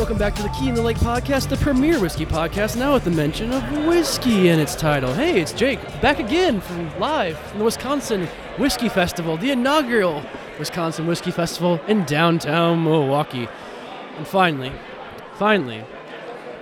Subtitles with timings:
[0.00, 3.04] Welcome back to the Key in the Lake podcast, the premier whiskey podcast, now with
[3.04, 5.12] the mention of whiskey in its title.
[5.12, 8.26] Hey, it's Jake, back again from live from the Wisconsin
[8.56, 10.22] Whiskey Festival, the inaugural
[10.58, 13.46] Wisconsin Whiskey Festival in downtown Milwaukee.
[14.16, 14.72] And finally,
[15.34, 15.84] finally,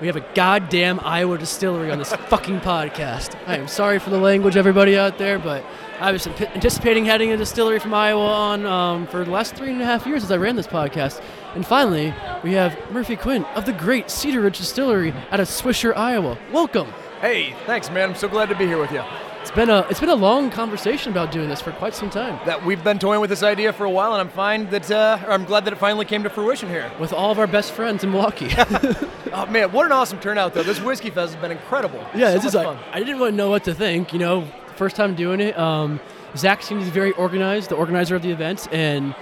[0.00, 3.39] we have a goddamn Iowa distillery on this fucking podcast.
[3.46, 5.64] I am sorry for the language, everybody out there, but
[6.00, 9.80] I was anticipating having a distillery from Iowa on um, for the last three and
[9.80, 11.23] a half years as I ran this podcast.
[11.55, 15.96] And finally, we have Murphy Quint of the great Cedar Ridge Distillery out of Swisher,
[15.96, 16.39] Iowa.
[16.53, 16.89] Welcome.
[17.21, 18.11] Hey, thanks, man.
[18.11, 19.03] I'm so glad to be here with you.
[19.41, 22.39] It's been a it's been a long conversation about doing this for quite some time.
[22.45, 25.19] That we've been toying with this idea for a while, and I'm fine that uh,
[25.27, 26.93] or I'm glad that it finally came to fruition here.
[27.00, 28.50] With all of our best friends in Milwaukee.
[29.30, 30.63] Oh man, what an awesome turnout though!
[30.63, 32.05] This whiskey fest has been incredible.
[32.14, 32.78] Yeah, so it's just like fun.
[32.92, 34.12] I didn't really know what to think.
[34.12, 35.56] You know, first time doing it.
[35.58, 36.00] Um,
[36.36, 39.14] Zach be very organized, the organizer of the event, and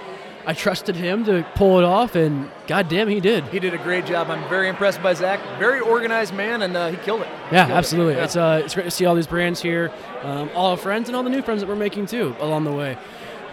[0.47, 2.15] I trusted him to pull it off.
[2.15, 3.43] And goddamn, he did.
[3.49, 4.29] He did a great job.
[4.29, 5.39] I'm very impressed by Zach.
[5.59, 7.27] Very organized man, and uh, he killed it.
[7.51, 7.73] Yeah, Killed it.
[7.73, 8.13] absolutely.
[8.15, 8.23] Yeah.
[8.23, 9.91] It's uh, it's great to see all these brands here,
[10.23, 12.71] um, all our friends, and all the new friends that we're making too along the
[12.71, 12.97] way.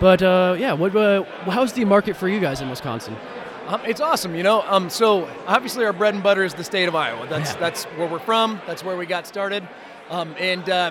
[0.01, 3.17] But uh, yeah, what uh, how's the market for you guys in Wisconsin?
[3.67, 4.63] Um, it's awesome, you know.
[4.69, 7.27] Um, so obviously our bread and butter is the state of Iowa.
[7.29, 7.61] That's Yeah.
[7.61, 8.61] that's where we're from.
[8.69, 9.67] That's where we got started.
[10.11, 10.91] Um, and uh,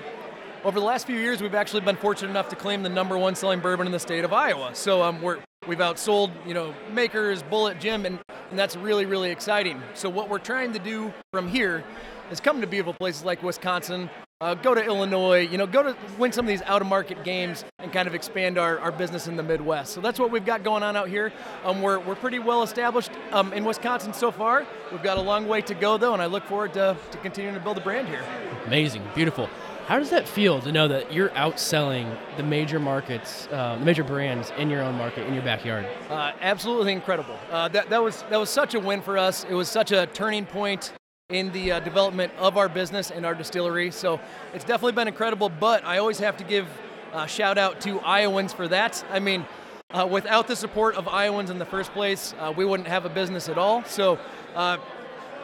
[0.66, 3.36] over the last few years, we've actually been fortunate enough to claim the number one
[3.36, 4.72] selling bourbon in the state of Iowa.
[4.74, 8.20] So um, we're we've outsold, you know, Makers, Bulleit, Jim, and,
[8.50, 9.82] and that's really really exciting.
[9.94, 11.84] So what we're trying to do from here
[12.32, 14.10] is come to beautiful places like Wisconsin.
[14.42, 17.24] Uh, go to Illinois, you know, go to win some of these out of market
[17.24, 19.94] games and kind of expand our, our business in the Midwest.
[19.94, 21.32] So that's what we've got going on out here.
[21.64, 24.68] Um, we're, we're pretty well established um, in Wisconsin so far.
[24.92, 27.56] We've got a long way to go though, and I look forward to, to continuing
[27.56, 28.26] to build a brand here.
[28.66, 29.50] Amazing, beautiful.
[29.86, 34.04] How does that feel to know that you're outselling the major markets, uh, the major
[34.06, 35.86] brands in your own market, in your backyard?
[36.10, 37.38] Uh, absolutely incredible.
[37.52, 39.44] Uh, that, that was that was such a win for us.
[39.44, 40.94] It was such a turning point
[41.28, 43.92] in the uh, development of our business and our distillery.
[43.92, 44.22] So
[44.54, 45.50] it's definitely been incredible.
[45.50, 46.66] But I always have to give
[47.12, 49.04] a shout out to Iowans for that.
[49.12, 49.46] I mean,
[49.92, 53.10] uh, without the support of Iowans in the first place, uh, we wouldn't have a
[53.10, 53.84] business at all.
[53.84, 54.18] So.
[54.56, 54.78] Uh,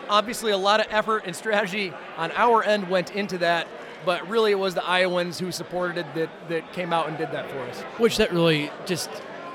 [0.09, 3.68] obviously, a lot of effort and strategy on our end went into that,
[4.06, 7.32] but really it was the Iowans who supported it that, that came out and did
[7.32, 7.82] that for us.
[7.98, 9.10] Which that really just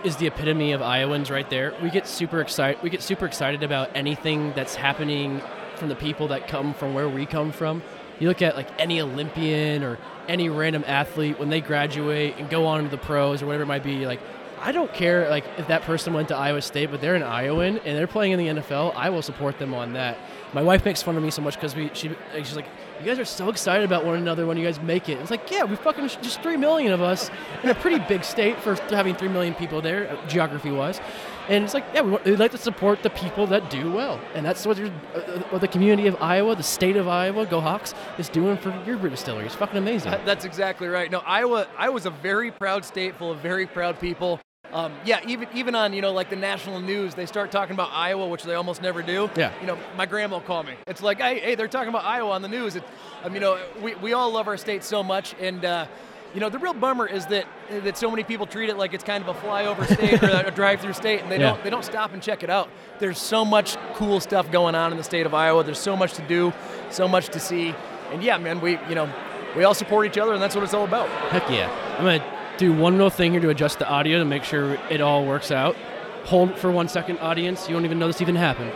[0.05, 1.75] is the epitome of Iowans right there.
[1.83, 2.83] We get super excited.
[2.83, 5.41] We get super excited about anything that's happening
[5.77, 7.83] from the people that come from where we come from.
[8.21, 12.67] You look at like any Olympian or any random athlete when they graduate and go
[12.67, 14.07] on to the pros or whatever it might be.
[14.07, 14.21] Like,
[14.61, 17.79] I don't care like if that person went to Iowa State, but they're an Iowan
[17.79, 18.95] and they're playing in the NFL.
[18.95, 20.17] I will support them on that.
[20.53, 22.69] My wife makes fun of me so much because we she she's like,
[23.01, 25.19] you guys are so excited about one another when you guys make it.
[25.19, 27.31] It's like, yeah, we fucking just three million of us
[27.63, 31.01] in a pretty big state for having three million people there, uh, geography wise.
[31.49, 34.47] And it's like, yeah, we we'd like to support the people that do well, and
[34.47, 34.85] that's what, uh,
[35.15, 38.71] uh, what the community of Iowa, the state of Iowa, Go Hawks, is doing for
[38.87, 39.45] your brew distillery.
[39.45, 40.11] It's fucking amazing.
[40.11, 41.11] That- That's exactly right.
[41.11, 41.67] No, Iowa.
[41.77, 44.41] Iowa's a very proud state full of very proud people.
[44.75, 47.91] Um, yeah, even even on you know like the national news, they start talking about
[47.93, 49.31] Iowa, which they almost never do.
[49.37, 49.53] Yeah.
[49.61, 50.75] You know, my grandma will call me.
[50.89, 52.75] It's like, hey, hey, they're talking about Iowa on the news.
[52.75, 52.83] It,
[53.23, 55.87] um, you know, we, we all love our state so much, and uh,
[56.35, 59.05] you know, the real bummer is that that so many people treat it like it's
[59.05, 61.51] kind of a flyover state or a drive-through state, and they Yeah.
[61.51, 62.69] don't they don't stop and check it out.
[62.99, 65.63] There's so much cool stuff going on in the state of Iowa.
[65.63, 66.53] There's so much to do,
[66.91, 67.77] so much to see,
[68.11, 69.09] and yeah, man, we you know
[69.57, 71.09] we all support each other, and that's what it's all about.
[71.31, 71.71] Heck yeah.
[71.97, 75.01] I'm to do one little thing here to adjust the audio to make sure it
[75.01, 75.77] all works out.
[76.25, 77.69] Hold for one second, audience.
[77.69, 78.73] You don't even know this even happened.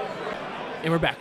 [0.83, 1.19] And we're back.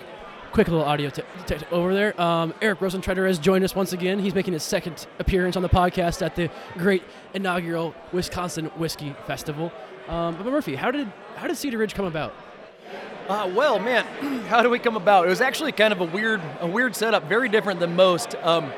[0.51, 2.19] Quick little audio t- t- over there.
[2.19, 4.18] Um, Eric Rosentreiter has joined us once again.
[4.19, 7.03] He's making his second appearance on the podcast at the great
[7.34, 9.72] inaugural Wisconsin Whiskey Festival.
[10.07, 12.34] Um, but Murphy, how did how did Cedar Ridge come about?
[13.28, 14.06] Uh, well, man,
[14.47, 15.25] how did we come about?
[15.25, 18.35] It was actually kind of a weird, a weird setup, very different than most.
[18.35, 18.72] Um,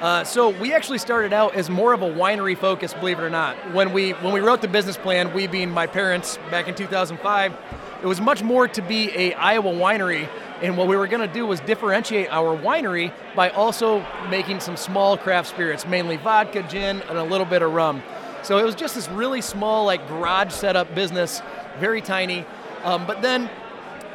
[0.00, 3.28] uh, so we actually started out as more of a winery focus, believe it or
[3.28, 3.54] not.
[3.74, 7.54] When we when we wrote the business plan, we being my parents back in 2005,
[8.02, 10.26] it was much more to be a Iowa winery.
[10.62, 14.76] And what we were going to do was differentiate our winery by also making some
[14.76, 18.02] small craft spirits, mainly vodka, gin, and a little bit of rum.
[18.42, 21.42] So it was just this really small, like garage setup business,
[21.78, 22.46] very tiny.
[22.84, 23.50] Um, but then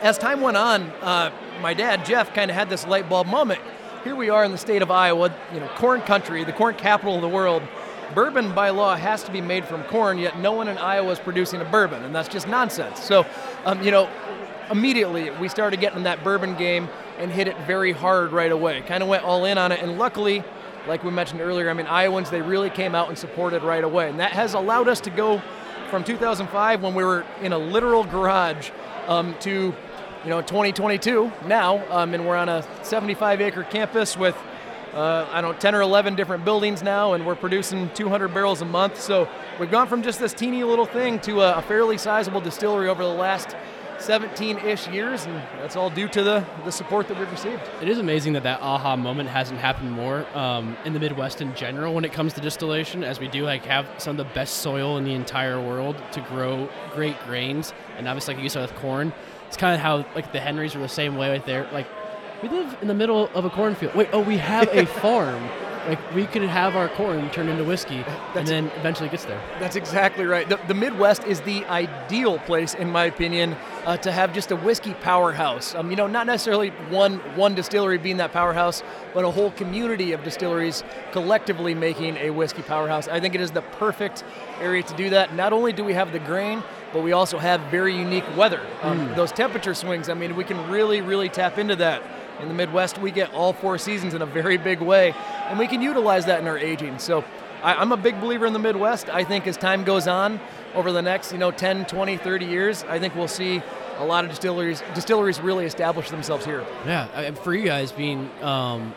[0.01, 1.31] as time went on, uh,
[1.61, 3.61] my dad Jeff kind of had this light bulb moment.
[4.05, 7.15] Here we are in the state of Iowa, you know, corn country, the corn capital
[7.15, 7.63] of the world.
[8.13, 11.17] Bourbon by law has to be made from corn, yet no one in Iowa is
[11.17, 13.01] producing a bourbon, and that's just nonsense.
[13.03, 13.25] So,
[13.65, 14.07] um, you know,
[14.69, 16.87] immediately we started getting in that bourbon game
[17.17, 18.81] and hit it very hard right away.
[18.81, 20.43] Kind of went all in on it, and luckily,
[20.87, 24.07] like we mentioned earlier, I mean, Iowans, they really came out and supported right away.
[24.07, 25.41] And that has allowed us to go
[25.89, 28.69] from 2005, when we were in a literal garage,
[29.07, 29.73] um, to
[30.25, 34.35] you know, 2022 now, um, and we're on a 75 acre campus with,
[34.95, 38.61] uh, I don't know, 10 or 11 different buildings now, and we're producing 200 barrels
[38.61, 38.99] a month.
[38.99, 39.29] So
[39.59, 43.03] we've gone from just this teeny little thing to a, a fairly sizable distillery over
[43.03, 43.55] the last
[43.97, 47.61] 17-ish years, and that's all due to the, the support that we've received.
[47.79, 51.53] It is amazing that that aha moment hasn't happened more um, in the Midwest in
[51.53, 54.57] general when it comes to distillation, as we do like have some of the best
[54.57, 58.75] soil in the entire world to grow great grains, and obviously like you said with
[58.79, 59.13] corn,
[59.47, 61.69] it's kind of how like the Henrys were the same way right there.
[61.71, 61.87] Like
[62.41, 63.95] we live in the middle of a cornfield.
[63.95, 65.49] Wait, oh, we have a farm.
[65.87, 68.03] Like we could have our corn turned into whiskey,
[68.33, 69.39] and then eventually gets there.
[69.59, 70.49] That's exactly right.
[70.49, 73.55] The, the Midwest is the ideal place, in my opinion,
[73.85, 75.75] uh, to have just a whiskey powerhouse.
[75.75, 78.81] Um, you know, not necessarily one one distillery being that powerhouse,
[79.13, 83.07] but a whole community of distilleries collectively making a whiskey powerhouse.
[83.07, 84.23] I think it is the perfect
[84.59, 85.35] area to do that.
[85.35, 86.63] Not only do we have the grain,
[86.95, 88.65] but we also have very unique weather.
[88.81, 89.15] Um, mm.
[89.17, 90.07] Those temperature swings.
[90.07, 92.01] I mean, we can really, really tap into that.
[92.39, 95.13] In the Midwest, we get all four seasons in a very big way,
[95.49, 96.97] and we can utilize that in our aging.
[96.99, 97.25] So
[97.61, 99.09] I, am a big believer in the Midwest.
[99.09, 100.39] I think as time goes on
[100.73, 103.61] over the next, you know, 10, 20, 30 years, I think we'll see
[103.97, 106.65] a lot of distilleries distilleries really establish themselves here.
[106.85, 108.95] Yeah, for you guys being um,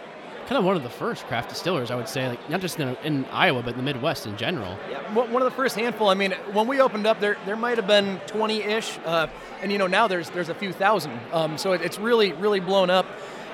[0.49, 2.97] kind of one of the first craft distillers, I would say, like not just in,
[3.05, 4.79] in, Iowa, but in the Midwest in general.
[4.91, 6.09] Yeah, one of the first handful.
[6.09, 9.27] I mean, when we opened up, there there might have been 20-ish, uh,
[9.61, 11.21] and you know now there's there's a few thousand.
[11.33, 13.05] Um, so it, it's really really blown up.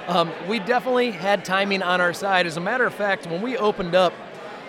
[0.07, 2.47] Um, we definitely had timing on our side.
[2.47, 4.13] As a matter of fact, when we opened up,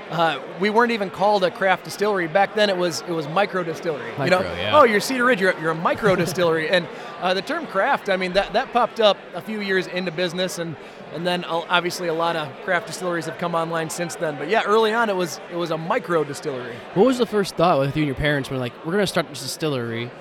[0.09, 2.71] uh, we weren't even called a craft distillery back then.
[2.71, 4.09] It was it was micro distillery.
[4.17, 4.79] Micro, you know, yeah.
[4.79, 6.87] oh, you're Cedar Ridge, you're, you're a micro distillery, and
[7.21, 8.09] uh, the term craft.
[8.09, 10.75] I mean, that that popped up a few years into business, and
[11.15, 14.37] and then obviously a lot of craft distilleries have come online since then.
[14.37, 16.75] But yeah, early on it was it was a micro distillery.
[16.93, 19.07] What was the first thought with you and your parents when like we're going to
[19.07, 20.11] start this distillery?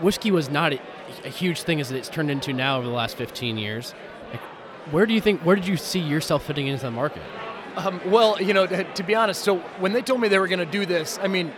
[0.00, 0.80] Whiskey was not a,
[1.24, 3.94] a, huge thing as it's turned into now over the last 15 years.
[4.30, 4.40] Like,
[4.90, 5.40] where do you think?
[5.40, 7.22] Where did you see yourself fitting into the market?
[7.76, 10.58] Um, well, you know, to be honest, so when they told me they were going
[10.58, 11.50] to do this, I mean,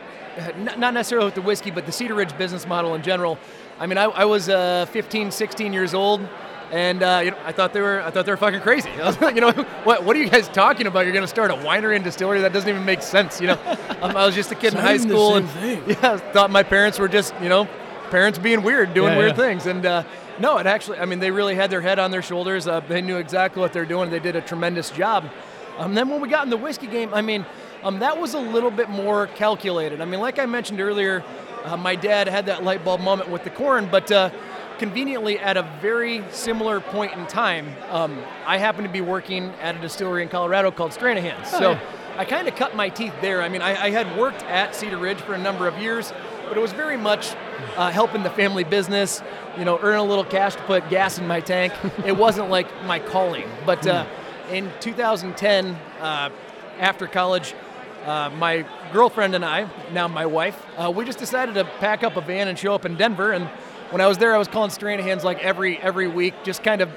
[0.56, 3.38] not necessarily with the whiskey, but the Cedar Ridge business model in general.
[3.78, 6.26] I mean, I, I was uh, 15, 16 years old
[6.70, 8.90] and uh, you know, I thought they were I thought they were fucking crazy.
[8.90, 9.52] I was like, you know,
[9.84, 11.00] what what are you guys talking about?
[11.00, 12.40] You're going to start a winery and distillery?
[12.40, 13.40] That doesn't even make sense.
[13.40, 13.58] You know,
[14.02, 15.82] um, I was just a kid in high school and thing.
[15.88, 17.68] yeah, thought my parents were just you know
[18.10, 19.36] parents being weird, doing yeah, weird yeah.
[19.36, 19.86] things, and.
[19.86, 20.04] Uh,
[20.38, 22.66] no, it actually, I mean, they really had their head on their shoulders.
[22.66, 24.10] Uh, they knew exactly what they're doing.
[24.10, 25.30] They did a tremendous job.
[25.78, 27.46] Um, then when we got in the whiskey game, I mean,
[27.82, 30.00] um, that was a little bit more calculated.
[30.00, 31.24] I mean, like I mentioned earlier,
[31.64, 34.30] uh, my dad had that light bulb moment with the corn, but uh,
[34.78, 39.76] conveniently at a very similar point in time, um, I happen to be working at
[39.76, 41.48] a distillery in Colorado called Stranahan's.
[41.54, 41.80] Oh, so yeah.
[42.16, 43.42] I kind of cut my teeth there.
[43.42, 46.12] I mean, I, I, had worked at Cedar Ridge for a number of years,
[46.48, 47.34] but it was very much
[47.76, 49.22] uh, helping the family business,
[49.58, 51.74] you know, earn a little cash to put gas in my tank.
[52.06, 53.48] it wasn't like my calling.
[53.66, 54.54] But uh, hmm.
[54.54, 55.66] in 2010,
[56.00, 56.30] uh,
[56.78, 57.54] after college,
[58.04, 62.16] uh, my girlfriend and I, now my wife, uh, we just decided to pack up
[62.16, 63.50] a van and show up in Denver and
[63.90, 66.90] when I was there, I was calling Stranahan's like every every week, just kind of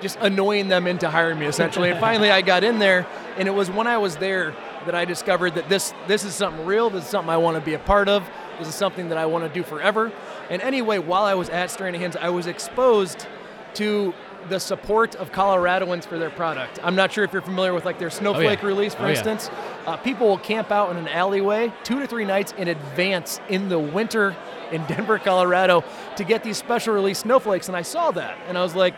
[0.00, 1.90] just annoying them into hiring me essentially.
[1.90, 3.06] and finally, I got in there,
[3.36, 4.54] and it was when I was there
[4.84, 6.90] that I discovered that this this is something real.
[6.90, 8.28] This is something I want to be a part of.
[8.58, 10.12] This is something that I want to do forever.
[10.50, 13.26] And anyway, while I was at Stranahan's, I was exposed
[13.74, 14.12] to
[14.48, 16.78] the support of Coloradoans for their product.
[16.82, 18.68] I'm not sure if you're familiar with like their snowflake oh, yeah.
[18.68, 19.50] release, for oh, instance.
[19.50, 19.92] Yeah.
[19.92, 23.68] Uh, people will camp out in an alleyway two to three nights in advance in
[23.68, 24.36] the winter
[24.70, 25.84] in Denver, Colorado,
[26.16, 27.68] to get these special release snowflakes.
[27.68, 28.94] And I saw that, and I was like,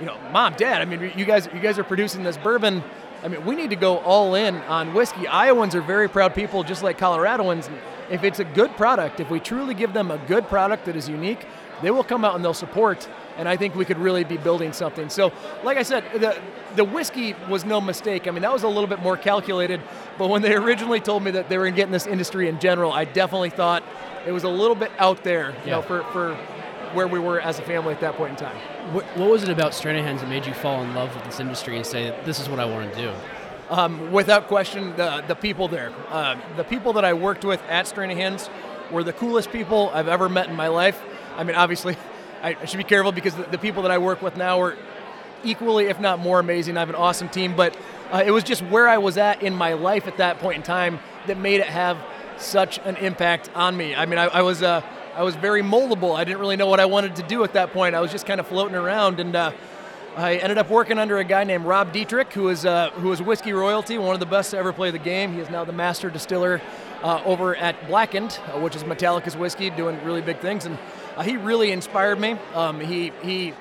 [0.00, 2.82] you know, mom, dad, I mean, you guys, you guys are producing this bourbon.
[3.22, 5.26] I mean, we need to go all in on whiskey.
[5.26, 7.70] Iowans are very proud people, just like Coloradoans.
[8.10, 11.08] If it's a good product, if we truly give them a good product that is
[11.08, 11.46] unique,
[11.80, 13.08] they will come out and they'll support.
[13.36, 15.08] And I think we could really be building something.
[15.08, 15.32] So,
[15.64, 16.40] like I said, the
[16.76, 18.26] the whiskey was no mistake.
[18.26, 19.80] I mean, that was a little bit more calculated.
[20.18, 23.04] But when they originally told me that they were getting this industry in general, I
[23.04, 23.82] definitely thought
[24.26, 25.70] it was a little bit out there, you yeah.
[25.72, 26.34] know, for, for
[26.94, 28.56] where we were as a family at that point in time.
[28.92, 31.76] What, what was it about Stranahan's that made you fall in love with this industry
[31.76, 33.12] and say, this is what I want to do?
[33.70, 35.92] Um, without question, the, the people there.
[36.08, 38.48] Uh, the people that I worked with at Stranahan's
[38.90, 41.02] were the coolest people I've ever met in my life.
[41.36, 41.96] I mean, obviously,
[42.44, 44.76] I, I should be careful because the, the, people that I work with now are
[45.44, 46.76] equally, if not more amazing.
[46.76, 47.74] I have an awesome team, but
[48.12, 50.62] uh, it was just where I was at in my life at that point in
[50.62, 51.96] time that made it have
[52.36, 53.94] such an impact on me.
[53.94, 54.82] I mean, I, I was uh,
[55.16, 56.14] I was very moldable.
[56.14, 57.94] I didn't really know what I wanted to do at that point.
[57.94, 59.52] I was just kind of floating around, and uh,
[60.14, 63.22] I ended up working under a guy named Rob Dietrich, who is uh, who is
[63.22, 65.32] whiskey royalty, one of the best to ever play the game.
[65.32, 66.60] He is now the master distiller
[67.02, 70.76] uh, over at Blackened, uh, which is Metallica's whiskey, doing really big things, and
[71.16, 72.36] uh, he really inspired me.
[72.54, 73.54] Um, he he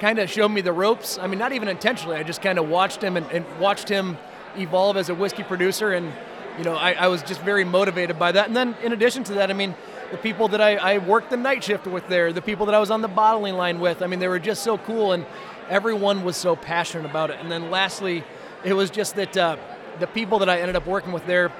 [0.00, 1.18] kind of showed me the ropes.
[1.18, 2.16] I mean, not even intentionally.
[2.16, 4.16] I just kind of watched him and, and, watched him
[4.56, 6.12] evolve as a whiskey producer, and
[6.56, 8.46] you know, I, I, was just very motivated by that.
[8.46, 9.74] And then, in addition to that, I mean,
[10.10, 12.78] the people that I, I worked the night shift with there, the people that I
[12.78, 15.26] was on the bottling line with, I mean, they were just so cool, and
[15.68, 17.38] everyone was so passionate about it.
[17.40, 18.24] And then, lastly,
[18.64, 19.56] it was just that uh,
[20.00, 21.52] the people that I ended up working with there,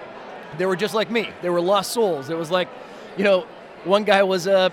[0.59, 1.31] they were just like me.
[1.43, 2.31] They were lost souls.
[2.31, 2.69] It was like,
[3.17, 3.47] you know,
[3.85, 4.73] one guy was a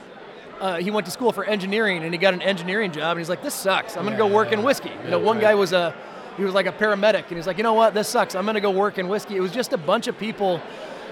[0.59, 3.29] uh, he went to school for engineering and he got an engineering job and he's
[3.29, 3.97] like, this sucks.
[3.97, 4.91] I'm gonna go work in whiskey.
[5.03, 5.93] You know, one guy was a
[6.37, 8.35] he was like a paramedic and he's like, you know what, this sucks.
[8.35, 9.35] I'm gonna go work in whiskey.
[9.35, 10.57] It was just a bunch of people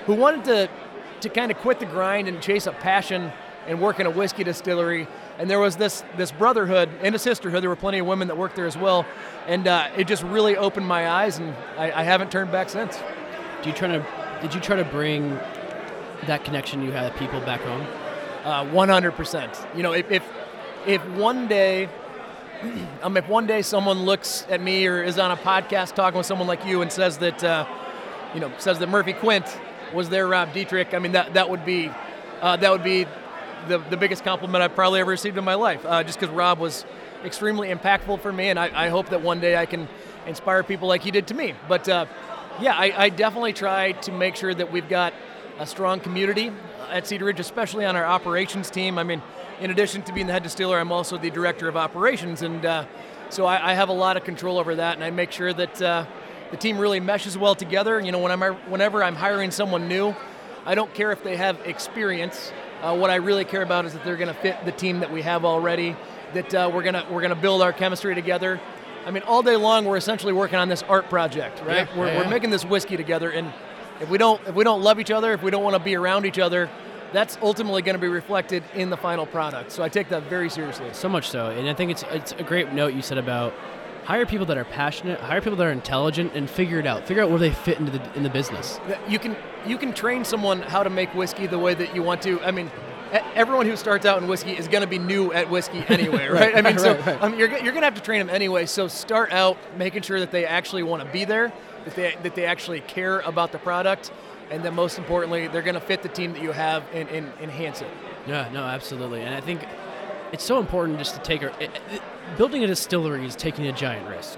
[0.06, 0.70] who wanted to
[1.22, 3.32] to kind of quit the grind and chase a passion
[3.68, 5.08] and work in a whiskey distillery.
[5.38, 7.64] And there was this this brotherhood and a sisterhood.
[7.64, 9.06] There were plenty of women that worked there as well,
[9.48, 12.98] and uh, it just really opened my eyes, and I, I haven't turned back since.
[13.62, 14.06] Do you try to
[14.42, 15.30] did you try to bring
[16.28, 18.03] that connection you had with people back home?
[18.44, 19.76] Uh, 100%.
[19.76, 20.24] You know, if, if,
[20.86, 21.88] if one day,
[23.02, 26.28] um, if one day someone looks at me or is on a podcast talking with
[26.28, 27.66] someone like you and says that, uh,
[28.34, 29.46] you know, says that Murphy Quint
[29.94, 31.90] was their Rob Dietrich, I mean, that, that would be,
[32.42, 33.06] uh, that would be
[33.68, 36.60] the, the biggest compliment I've probably ever received in my life, uh, just because Rob
[36.60, 36.86] was
[37.24, 39.88] extremely impactful for me, and I, I, hope that one day I can
[40.28, 41.54] inspire people like he did to me.
[41.70, 42.06] But uh,
[42.60, 45.14] yeah, I, I definitely try to make sure that we've got
[45.60, 46.52] a strong community
[46.90, 48.98] at Cedar Ridge, especially on our operations team.
[48.98, 49.22] I mean,
[49.60, 52.86] in addition to being the head distiller, I'm also the director of operations, and uh,
[53.30, 55.82] so I, I, have a lot of control over that, and I make sure that
[55.82, 56.06] uh,
[56.52, 58.00] the team really meshes well together.
[58.00, 60.16] You know, when I'm, whenever I'm hiring someone new,
[60.66, 62.52] I don't care if they have experience.
[62.82, 65.12] Uh, what I really care about is that they're going to fit the team that
[65.12, 65.96] we have already.
[66.34, 68.60] That uh, we're gonna we're gonna build our chemistry together.
[69.06, 71.88] I mean, all day long we're essentially working on this art project, right?
[71.88, 72.18] Yeah, we're, yeah.
[72.18, 73.54] we're making this whiskey together, and
[74.04, 75.96] if we don't if we don't love each other, if we don't want to be
[75.96, 76.70] around each other,
[77.12, 79.72] that's ultimately going to be reflected in the final product.
[79.72, 80.90] So I take that very seriously.
[80.94, 83.54] So much so, and I think it's it's a great note you said about
[84.04, 87.08] hire people that are passionate, hire people that are intelligent, and figure it out.
[87.08, 88.80] Figure out where they fit into the in the business.
[89.08, 92.22] You can you can train someone how to make whiskey the way that you want
[92.24, 92.42] to.
[92.42, 92.70] I mean,
[93.36, 96.54] everyone who starts out in whiskey is going to be new at whiskey anyway, right?
[96.54, 97.24] right I mean, so right, right.
[97.24, 98.66] I mean, you're, you're going to have to train them anyway.
[98.66, 101.54] So start out making sure that they actually want to be there,
[101.86, 104.12] that they that they actually care about the product,
[104.50, 107.32] and then most importantly, they're going to fit the team that you have and, and
[107.42, 107.90] enhance it.
[108.28, 109.22] Yeah, no, absolutely.
[109.22, 109.66] And I think
[110.32, 112.02] it's so important just to take a it, it,
[112.38, 114.38] building a distillery is taking a giant risk.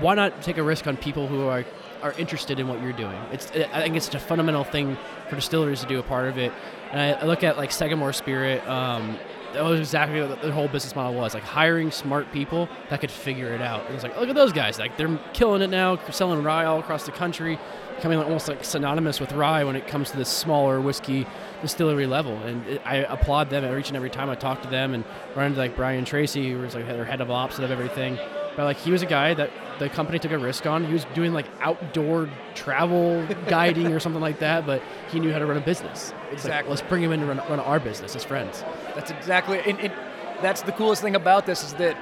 [0.00, 1.64] Why not take a risk on people who are
[2.02, 3.18] are interested in what you're doing?
[3.32, 4.96] It's I think it's a fundamental thing
[5.28, 6.52] for distilleries to do a part of it.
[6.90, 8.66] And I, I look at like Sagamore Spirit.
[8.68, 9.18] Um,
[9.56, 13.10] that was exactly what the whole business model was like hiring smart people that could
[13.10, 13.86] figure it out.
[13.86, 16.78] And it's like, look at those guys, like they're killing it now, selling rye all
[16.78, 17.58] across the country,
[17.94, 21.26] becoming almost like synonymous with rye when it comes to this smaller whiskey
[21.62, 22.36] distillery level.
[22.42, 25.46] And it, I applaud them each and every time I talk to them and run
[25.46, 28.18] into like Brian Treacy, who was like their head of ops and of everything.
[28.56, 30.84] But like he was a guy that the company took a risk on.
[30.84, 35.38] He was doing like outdoor travel guiding or something like that, but he knew how
[35.38, 36.14] to run a business.
[36.32, 36.50] Exactly.
[36.50, 38.64] Like, let's bring him in to run, run our business as friends.
[38.94, 39.60] That's exactly.
[39.60, 39.92] And, and
[40.40, 41.96] that's the coolest thing about this is that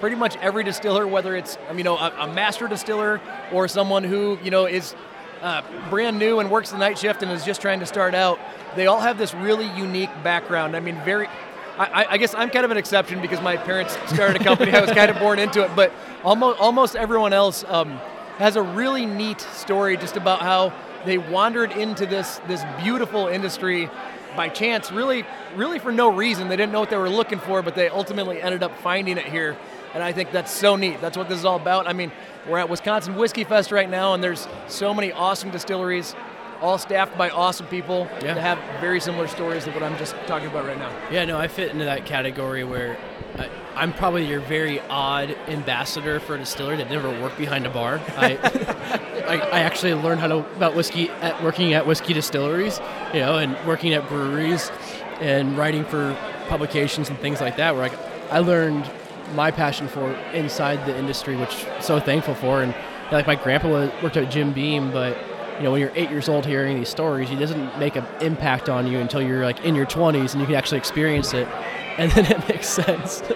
[0.00, 3.20] pretty much every distiller, whether it's you know a, a master distiller
[3.52, 4.94] or someone who you know is
[5.42, 8.38] uh, brand new and works the night shift and is just trying to start out,
[8.76, 10.76] they all have this really unique background.
[10.76, 11.28] I mean, very
[11.78, 14.72] I, I, guess I'm kind of an exception because my parents started a company.
[14.72, 17.98] I was kind of born into it, but almost almost everyone else um,
[18.38, 20.72] has a really neat story just about how
[21.04, 23.88] they wandered into this this beautiful industry
[24.36, 25.24] by chance, really
[25.56, 26.48] really for no reason.
[26.48, 29.26] They didn't know what they were looking for, but they ultimately ended up finding it
[29.26, 29.56] here.
[29.92, 31.00] And I think that's so neat.
[31.00, 31.88] That's what this is all about.
[31.88, 32.12] I mean,
[32.48, 36.14] we're at Wisconsin Whiskey Fest right now, and there's so many awesome distilleries
[36.60, 38.34] all staffed by awesome people yeah.
[38.34, 40.94] that have very similar stories of what I'm just talking about right now.
[41.10, 42.98] Yeah, no, I fit into that category where
[43.74, 47.70] I, am probably your very odd ambassador for a distiller that never worked behind a
[47.70, 48.00] bar.
[48.16, 48.36] I,
[49.26, 52.80] I, I, actually learned how to about whiskey at working at whiskey distilleries,
[53.14, 54.70] you know, and working at breweries
[55.20, 56.16] and writing for
[56.48, 57.74] publications and things like that.
[57.74, 58.90] Where I, I learned
[59.34, 62.62] my passion for inside the industry, which I'm so thankful for.
[62.62, 62.74] And
[63.12, 65.16] like my grandpa worked at Jim Beam, but
[65.60, 68.70] you know, when you're eight years old hearing these stories, it doesn't make an impact
[68.70, 71.46] on you until you're like in your 20s and you can actually experience it.
[71.98, 73.20] And then it makes sense.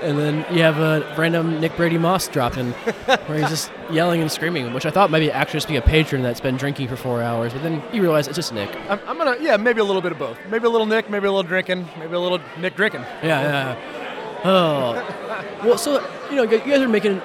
[0.00, 4.32] and then you have a random Nick Brady Moss dropping where he's just yelling and
[4.32, 7.22] screaming, which I thought maybe actually just be a patron that's been drinking for four
[7.22, 7.52] hours.
[7.52, 8.74] But then you realize it's just Nick.
[8.88, 10.38] I'm, I'm gonna, yeah, maybe a little bit of both.
[10.48, 13.02] Maybe a little Nick, maybe a little drinking, maybe a little Nick drinking.
[13.22, 14.40] Yeah, yeah.
[14.44, 15.60] Oh.
[15.62, 17.20] Well, so, you know, you guys are making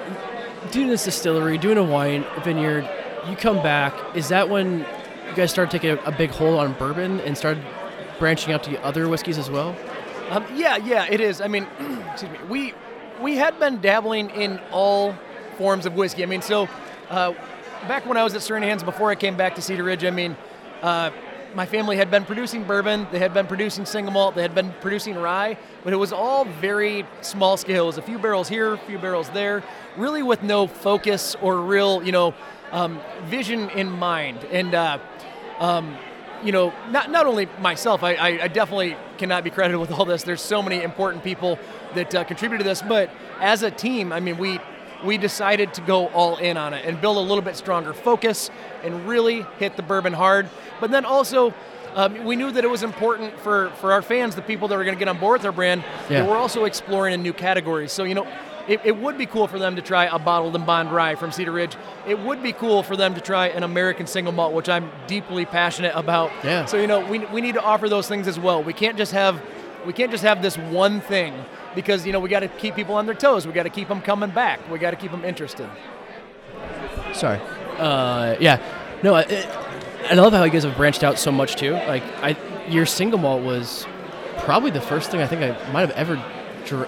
[0.72, 2.88] doing this distillery, doing a wine vineyard,
[3.28, 3.94] you come back.
[4.14, 7.62] Is that when you guys started taking a, a big hold on bourbon and started
[8.18, 9.76] branching out to other whiskeys as well?
[10.30, 11.40] Um, yeah, yeah, it is.
[11.40, 11.66] I mean,
[12.12, 12.38] excuse me.
[12.48, 12.74] We
[13.20, 15.14] we had been dabbling in all
[15.56, 16.22] forms of whiskey.
[16.22, 16.68] I mean, so
[17.08, 17.32] uh,
[17.88, 20.36] back when I was at Stranahan's before I came back to Cedar Ridge, I mean,
[20.82, 21.10] uh,
[21.56, 24.74] my family had been producing bourbon, they had been producing single malt, they had been
[24.82, 27.84] producing rye, but it was all very small scale.
[27.84, 29.64] It was a few barrels here, a few barrels there,
[29.96, 32.34] really with no focus or real, you know,
[32.72, 34.44] um, vision in mind.
[34.52, 34.98] And uh,
[35.58, 35.96] um,
[36.44, 40.04] you know, not, not only myself, I, I, I, definitely cannot be credited with all
[40.04, 40.22] this.
[40.22, 41.58] There's so many important people
[41.94, 43.08] that uh, contribute to this, but
[43.40, 44.60] as a team, I mean, we
[45.04, 48.50] we decided to go all in on it and build a little bit stronger focus
[48.82, 50.48] and really hit the bourbon hard.
[50.80, 51.54] But then also,
[51.94, 54.84] um, we knew that it was important for, for our fans, the people that were
[54.84, 56.20] going to get on board with our brand, yeah.
[56.20, 57.92] that we're also exploring in new categories.
[57.92, 58.26] So, you know,
[58.68, 61.30] it, it, would be cool for them to try a bottled in bond rye from
[61.30, 61.76] Cedar Ridge.
[62.06, 65.44] It would be cool for them to try an American single malt, which I'm deeply
[65.44, 66.32] passionate about.
[66.42, 66.64] Yeah.
[66.64, 68.62] So, you know, we, we need to offer those things as well.
[68.62, 69.40] We can't just have
[69.86, 71.32] we can't just have this one thing
[71.76, 73.46] because you know we got to keep people on their toes.
[73.46, 74.68] We got to keep them coming back.
[74.68, 75.70] We got to keep them interested.
[77.12, 77.38] Sorry.
[77.78, 78.60] Uh, yeah.
[79.04, 79.22] No, I,
[80.10, 81.72] I love how you guys have branched out so much too.
[81.72, 82.36] Like, I
[82.68, 83.86] your single malt was
[84.38, 86.16] probably the first thing I think I might have ever.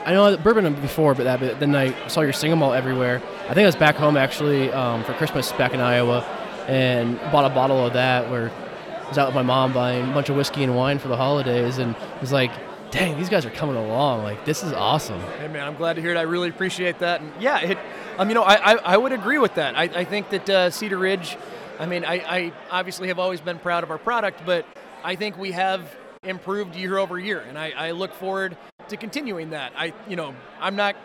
[0.05, 1.39] I know bourbon before, but that.
[1.39, 3.23] But then I saw your single malt everywhere.
[3.45, 6.23] I think I was back home actually um, for Christmas back in Iowa,
[6.67, 8.29] and bought a bottle of that.
[8.29, 11.07] Where I was out with my mom buying a bunch of whiskey and wine for
[11.07, 12.51] the holidays, and it was like
[12.91, 14.23] dang, these guys are coming along.
[14.23, 15.21] Like this is awesome.
[15.39, 16.17] Hey man, I'm glad to hear it.
[16.17, 17.21] I really appreciate that.
[17.21, 17.79] And yeah, it,
[18.19, 19.77] um, you know, I, I, I would agree with that.
[19.77, 21.37] I, I think that uh, Cedar Ridge.
[21.79, 24.67] I mean, I, I obviously have always been proud of our product, but
[25.05, 28.57] I think we have improved year over year, and I, I look forward
[28.89, 29.73] to continuing that.
[29.77, 30.97] I, you know, I'm not.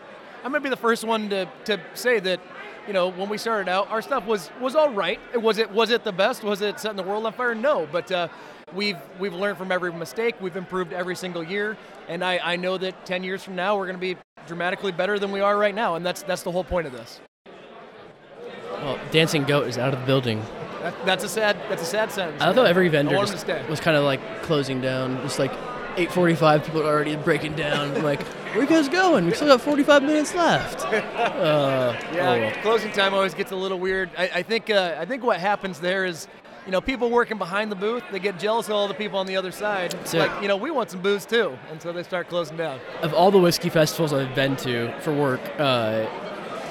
[0.44, 2.42] I'm gonna be the first one to, to say that
[2.88, 5.20] you know, when we started out, our stuff was was all right.
[5.42, 6.44] Was it was it the best?
[6.44, 7.56] Was it setting the world on fire?
[7.56, 8.28] No, but uh,
[8.76, 10.36] we've we've learned from every mistake.
[10.42, 11.78] We've improved every single year,
[12.08, 15.20] and I, I know that 10 years from now we're going to be dramatically better
[15.20, 17.20] than we are right now, and that's that's the whole point of this.
[18.72, 20.44] Well, Dancing Goat is out of the building.
[20.82, 22.42] That, that's a sad that's a sad sentence.
[22.42, 25.22] I thought every vendor was kind of like closing down.
[25.22, 25.52] Just like
[25.96, 28.04] 8:45, people are already breaking down.
[28.04, 28.22] like,
[28.54, 29.26] where you guys going?
[29.26, 30.84] We still got 45 minutes left.
[31.24, 32.62] Uh, yeah, oh.
[32.62, 34.10] closing time always gets a little weird.
[34.18, 36.28] I, I think uh, I think what happens there is
[36.66, 39.26] you know, people working behind the booth, they get jealous of all the people on
[39.26, 39.94] the other side.
[39.96, 42.80] It's like, you know, we want some booze too, and so they start closing down.
[43.02, 46.08] Of all the whiskey festivals I've been to for work, uh,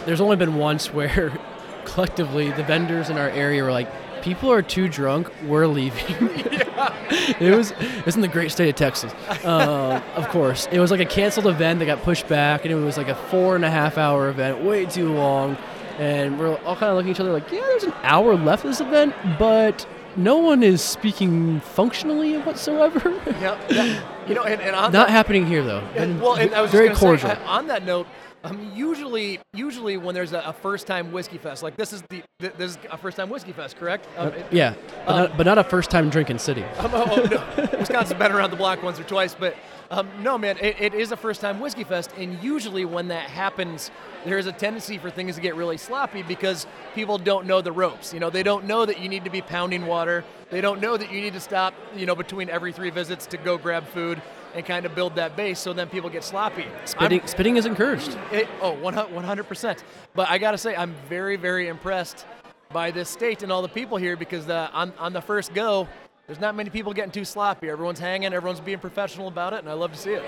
[0.06, 1.38] there's only been once where
[1.84, 3.88] collectively the vendors in our area were like,
[4.22, 6.28] people are too drunk, we're leaving.
[6.52, 6.94] yeah.
[7.40, 9.12] it was it was in the great state of Texas,
[9.44, 10.68] uh, of course.
[10.72, 13.14] It was like a canceled event that got pushed back, and it was like a
[13.14, 15.56] four and a half hour event, way too long
[15.98, 18.64] and we're all kind of looking at each other like, yeah, there's an hour left
[18.64, 23.10] of this event, but no one is speaking functionally whatsoever.
[23.40, 24.26] yeah, yeah.
[24.28, 25.80] you know, and, and not that, happening here though.
[25.96, 27.30] And, well, and I was very cordial.
[27.30, 28.06] Say, on that note,
[28.44, 32.72] um, usually, usually when there's a, a, first-time whiskey fest, like this is the this
[32.72, 34.08] is a first-time whiskey fest, correct?
[34.16, 34.74] Um, uh, yeah,
[35.06, 36.64] but, um, not, but, not, a first-time drinking city.
[36.64, 37.22] Um, oh, oh,
[37.56, 37.68] no.
[37.78, 39.54] Wisconsin's been around the block once or twice, but
[39.92, 43.90] um, no, man, it, it is a first-time whiskey fest, and usually when that happens,
[44.24, 47.72] there is a tendency for things to get really sloppy because people don't know the
[47.72, 48.14] ropes.
[48.14, 50.24] You know, they don't know that you need to be pounding water.
[50.48, 53.36] They don't know that you need to stop, you know, between every three visits to
[53.36, 54.22] go grab food
[54.54, 56.64] and kind of build that base so then people get sloppy.
[56.86, 58.16] Spitting, spitting is encouraged.
[58.30, 59.78] It, oh, 100%.
[60.14, 62.24] But I got to say, I'm very, very impressed
[62.72, 65.86] by this state and all the people here because uh, on, on the first go,
[66.26, 67.68] there's not many people getting too sloppy.
[67.68, 70.22] Everyone's hanging, everyone's being professional about it, and I love to see it.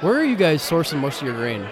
[0.00, 1.66] Where are you guys sourcing most of your grain?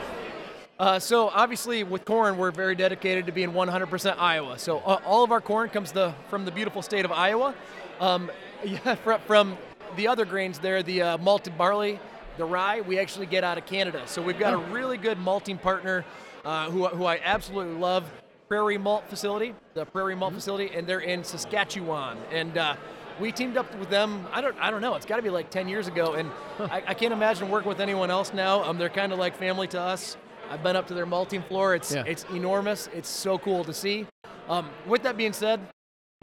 [0.78, 4.58] Uh, so obviously with corn, we're very dedicated to being 100% Iowa.
[4.58, 7.54] So uh, all of our corn comes the, from the beautiful state of Iowa.
[7.98, 8.30] Um,
[8.64, 9.58] yeah, from, from
[9.96, 11.98] the other grains there, the uh, malted barley,
[12.36, 14.02] the rye, we actually get out of Canada.
[14.06, 16.04] So we've got a really good malting partner
[16.44, 18.04] uh, who, who I absolutely love,
[18.48, 20.38] Prairie Malt Facility, the Prairie Malt mm-hmm.
[20.38, 22.18] Facility, and they're in Saskatchewan.
[22.30, 22.76] And uh,
[23.20, 24.26] we teamed up with them.
[24.32, 24.94] I don't, I don't know.
[24.94, 26.30] It's got to be like 10 years ago, and.
[26.58, 28.64] I, I, can't imagine working with anyone else now.
[28.64, 30.16] Um, they're kind of like family to us.
[30.50, 31.74] I've been up to their malting floor.
[31.74, 32.04] It's, yeah.
[32.06, 32.88] it's enormous.
[32.94, 34.06] It's so cool to see.
[34.48, 35.60] Um, with that being said,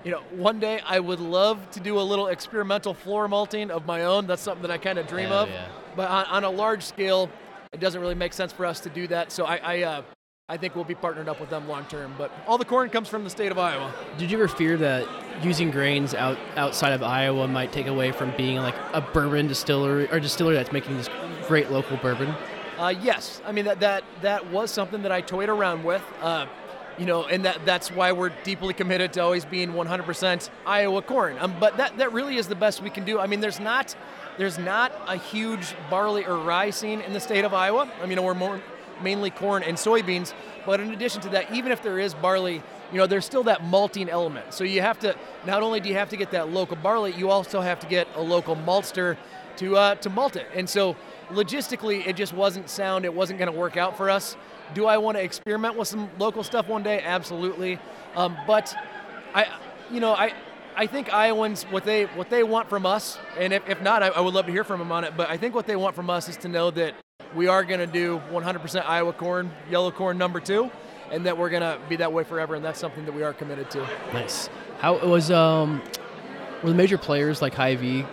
[0.03, 3.85] you know, one day I would love to do a little experimental floor malting of
[3.85, 4.27] my own.
[4.27, 5.49] That's something that I kind of dream of.
[5.49, 5.67] Yeah.
[5.95, 7.29] But on, on, a large scale,
[7.71, 9.31] it doesn't really make sense for us to do that.
[9.31, 10.01] So I, I, uh,
[10.49, 12.13] I think we'll be partnered up with them long term.
[12.17, 13.93] But all the corn comes from the state of Iowa.
[14.17, 15.07] Did you ever fear that
[15.41, 20.11] using grains out outside of Iowa might take away from being like a bourbon distillery
[20.11, 21.09] or distillery that's making this
[21.47, 22.35] great local bourbon?
[22.77, 26.03] Uh, yes, I mean that that that was something that I toyed around with.
[26.21, 26.47] Uh,
[26.97, 31.37] you know, and that that's why we're deeply committed to always being 100% Iowa corn.
[31.39, 33.17] Um, but that that really is the best we can do.
[33.17, 33.95] I mean, there's not
[34.37, 37.89] there's not a huge barley or rye scene in the state of Iowa.
[38.01, 38.61] I mean, we're more
[39.01, 40.33] mainly corn and soybeans.
[40.65, 43.63] But in addition to that, even if there is barley, you know, there's still that
[43.63, 44.53] malting element.
[44.53, 47.29] So you have to not only do you have to get that local barley, you
[47.29, 49.17] also have to get a local maltster
[49.57, 50.47] to uh, to malt it.
[50.53, 50.95] And so
[51.29, 53.05] logistically, it just wasn't sound.
[53.05, 54.35] It wasn't going to work out for us.
[54.73, 57.01] Do I want to experiment with some local stuff one day?
[57.01, 57.79] Absolutely.
[58.15, 58.75] Um, but
[59.33, 59.47] I,
[59.91, 60.33] you know, I.
[60.75, 64.07] I think Iowans what they what they want from us, and if, if not, I,
[64.07, 65.15] I would love to hear from them on it.
[65.15, 66.95] But I think what they want from us is to know that
[67.35, 70.71] we are going to do 100% Iowa corn, yellow corn number two,
[71.11, 73.33] and that we're going to be that way forever, and that's something that we are
[73.33, 73.79] committed to.
[74.13, 74.49] Nice.
[74.79, 75.81] How was um,
[76.61, 78.05] were the major players like Hy-Vee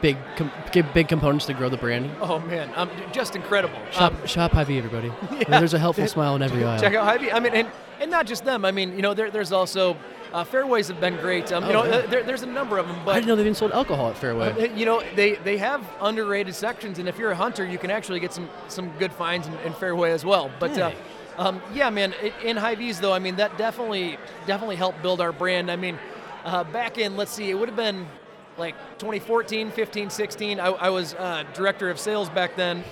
[0.00, 0.52] big com-
[0.94, 2.10] big components to grow the brand?
[2.20, 3.78] Oh man, um, just incredible.
[3.90, 5.12] Shop, um, shop Hy-Vee, everybody.
[5.38, 5.60] Yeah.
[5.60, 6.80] There's a helpful smile in every aisle.
[6.80, 7.30] Check out Hy-Vee.
[7.30, 7.68] I mean, and,
[8.00, 8.64] and not just them.
[8.64, 9.96] I mean, you know, there, there's also
[10.32, 11.52] uh, Fareways have been great.
[11.52, 12.06] Um, you oh, know, yeah.
[12.06, 12.96] there, there's a number of them.
[13.04, 14.70] But I didn't know they even sold alcohol at Fareway.
[14.70, 17.90] Uh, you know, they, they have underrated sections, and if you're a hunter, you can
[17.90, 20.50] actually get some some good finds in, in Fareway as well.
[20.58, 20.92] But uh,
[21.36, 25.32] um, yeah, man, it, in Hy-Vees though, I mean that definitely definitely helped build our
[25.32, 25.70] brand.
[25.70, 25.98] I mean,
[26.44, 28.06] uh, back in let's see, it would have been
[28.56, 30.60] like 2014, 15, 16.
[30.60, 32.84] I, I was uh, director of sales back then,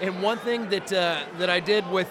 [0.00, 2.08] and one thing that uh, that I did with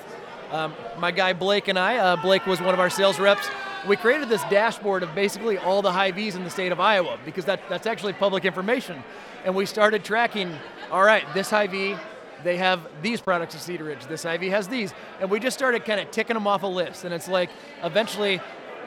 [0.51, 3.47] um, my guy Blake and I, uh, Blake was one of our sales reps.
[3.87, 7.45] We created this dashboard of basically all the Hy-Vees in the state of Iowa because
[7.45, 9.03] that, that's actually public information.
[9.43, 10.53] And we started tracking,
[10.91, 11.95] all right, this Hy-Vee,
[12.43, 14.05] they have these products at Cedar Ridge.
[14.05, 14.93] This Hy-Vee has these.
[15.19, 17.05] And we just started kind of ticking them off a list.
[17.05, 17.49] And it's like
[17.81, 18.39] eventually,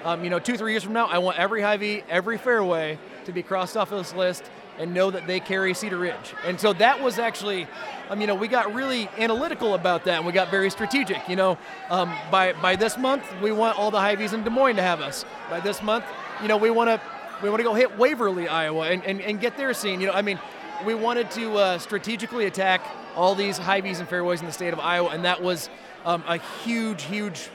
[0.05, 3.33] um, you know, two, three years from now, I want every Hy-Vee, every Fareway to
[3.33, 4.44] be crossed off of this list
[4.79, 6.35] and know that they carry Cedar Ridge.
[6.45, 7.67] And so that was actually,
[8.11, 11.29] um, you know, we got really analytical about that and we got very strategic.
[11.29, 11.59] You know,
[11.91, 15.01] um, by, by this month, we want all the Hy-Vees in Des Moines to have
[15.01, 15.25] us.
[15.49, 16.05] By this month,
[16.43, 17.01] you know, we want to
[17.43, 20.01] we want to go hit Waverly, Iowa, and, and, and get their scene.
[20.01, 20.39] You know, I mean,
[20.87, 22.81] we wanted to uh, strategically attack
[23.17, 25.69] all these Hy-Vees and Fareways in the state of Iowa, and that was
[26.05, 27.51] um, a huge, huge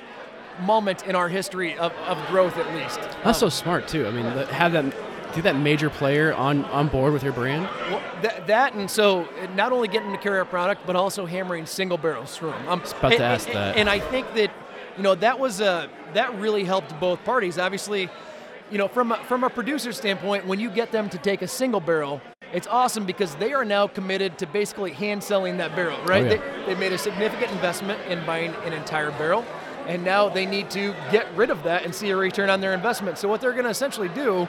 [0.61, 2.99] moment in our history of, of growth, at least.
[3.23, 4.05] That's so smart too.
[4.05, 4.93] I mean, have that
[5.33, 7.63] do that major player on, on board with your brand?
[7.89, 11.65] Well, that, that and so not only getting to carry our product, but also hammering
[11.65, 12.69] single barrels through them.
[12.69, 13.77] I'm about to ask and, that.
[13.77, 14.51] And I think that
[14.97, 17.57] you know that was uh, that really helped both parties.
[17.57, 18.09] Obviously,
[18.71, 21.47] you know from a, from a producer standpoint, when you get them to take a
[21.47, 25.99] single barrel, it's awesome because they are now committed to basically hand selling that barrel.
[26.05, 26.25] Right?
[26.25, 26.65] Oh, yeah.
[26.65, 29.45] they, they made a significant investment in buying an entire barrel.
[29.87, 32.75] And now they need to get rid of that and see a return on their
[32.75, 33.17] investment.
[33.17, 34.47] So what they're going to essentially do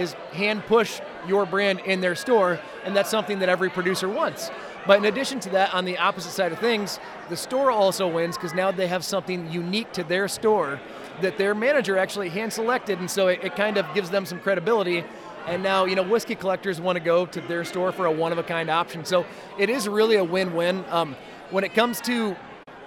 [0.00, 4.50] is hand push your brand in their store, and that's something that every producer wants.
[4.86, 8.36] But in addition to that, on the opposite side of things, the store also wins
[8.36, 10.80] because now they have something unique to their store
[11.20, 14.40] that their manager actually hand selected, and so it, it kind of gives them some
[14.40, 15.04] credibility.
[15.46, 18.32] And now, you know, whiskey collectors want to go to their store for a one
[18.32, 19.04] of a kind option.
[19.04, 19.26] So
[19.58, 20.84] it is really a win win.
[20.88, 21.16] Um,
[21.50, 22.36] when it comes to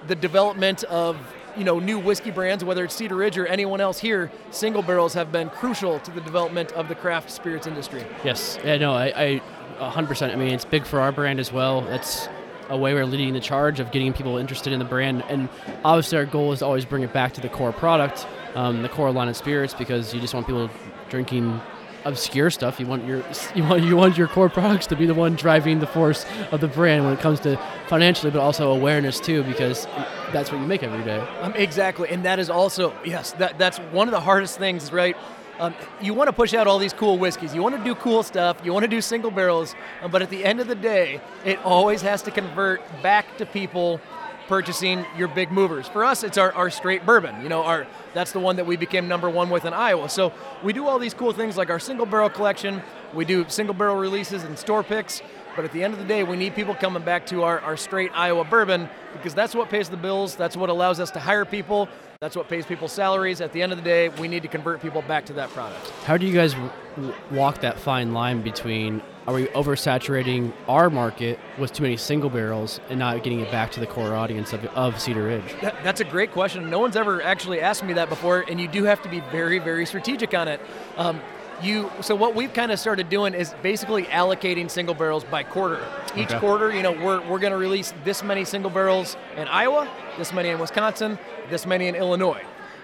[0.08, 1.18] the development of
[1.58, 5.14] you know new whiskey brands, whether it's Cedar Ridge or anyone else here, single barrels
[5.14, 8.06] have been crucial to the development of the craft spirits industry.
[8.24, 9.42] Yes, yeah, no, I,
[9.80, 10.32] I 100%.
[10.32, 11.82] I mean, it's big for our brand as well.
[11.82, 12.28] That's
[12.70, 15.50] a way we're leading the charge of getting people interested in the brand, and
[15.84, 18.90] obviously our goal is to always bring it back to the core product, um, the
[18.90, 20.70] core line of spirits, because you just want people
[21.10, 21.62] drinking
[22.06, 22.80] obscure stuff.
[22.80, 23.24] You want your
[23.56, 26.62] you want you want your core products to be the one driving the force of
[26.62, 29.86] the brand when it comes to financially, but also awareness too, because
[30.32, 31.20] that's what you make every day.
[31.42, 35.16] Um, exactly, and that is also yes, that that's one of the hardest things, right?
[35.60, 37.54] Um, you want to push out all these cool whiskeys.
[37.54, 38.58] You want to do cool stuff.
[38.64, 41.60] You want to do single barrels, um, but at the end of the day, it
[41.60, 44.02] always has to convert back to people
[44.48, 45.88] purchasing your big movers.
[45.88, 47.42] For us, it's our, our straight bourbon.
[47.42, 50.10] You know, our that's the one that we became number one with in Iowa.
[50.10, 52.82] So we do all these cool things like our single barrel collection.
[53.14, 55.22] We do single barrel releases and store picks.
[55.56, 57.78] But at the end of the day, we need people coming back to our, our
[57.78, 60.36] straight Iowa bourbon because that's what pays the bills.
[60.36, 61.88] That's what allows us to hire people.
[62.20, 63.40] That's what pays people's salaries.
[63.40, 65.88] At the end of the day, we need to convert people back to that product.
[66.06, 71.40] How do you guys w- walk that fine line between are we oversaturating our market
[71.58, 74.66] with too many single barrels and not getting it back to the core audience of,
[74.68, 75.56] of Cedar Ridge?
[75.62, 76.70] That, that's a great question.
[76.70, 79.60] No one's ever actually asked me that before, and you do have to be very,
[79.60, 80.60] very strategic on it.
[80.98, 81.22] Um,
[81.62, 85.80] you so what we've kind of started doing is basically allocating single barrels by quarter.
[86.18, 86.40] Each Okay.
[86.40, 90.34] quarter, you know, we're, we're going to release this many single barrels in Iowa, this
[90.34, 91.18] many in Wisconsin,
[91.50, 92.42] this many in Illinois.